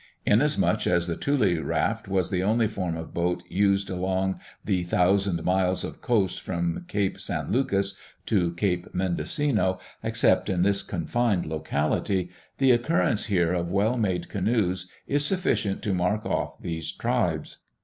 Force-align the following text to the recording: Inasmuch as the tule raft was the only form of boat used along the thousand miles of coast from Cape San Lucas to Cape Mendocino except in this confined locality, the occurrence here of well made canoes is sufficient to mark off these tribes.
Inasmuch 0.25 0.87
as 0.87 1.05
the 1.05 1.15
tule 1.15 1.61
raft 1.63 2.07
was 2.07 2.31
the 2.31 2.41
only 2.41 2.67
form 2.67 2.97
of 2.97 3.13
boat 3.13 3.43
used 3.47 3.87
along 3.87 4.39
the 4.65 4.81
thousand 4.81 5.43
miles 5.45 5.83
of 5.83 6.01
coast 6.01 6.41
from 6.41 6.85
Cape 6.87 7.19
San 7.21 7.51
Lucas 7.51 7.95
to 8.25 8.53
Cape 8.53 8.95
Mendocino 8.95 9.77
except 10.01 10.49
in 10.49 10.63
this 10.63 10.81
confined 10.81 11.45
locality, 11.45 12.31
the 12.57 12.71
occurrence 12.71 13.25
here 13.25 13.53
of 13.53 13.69
well 13.69 13.95
made 13.95 14.27
canoes 14.27 14.89
is 15.05 15.23
sufficient 15.23 15.83
to 15.83 15.93
mark 15.93 16.25
off 16.25 16.57
these 16.59 16.91
tribes. 16.91 17.59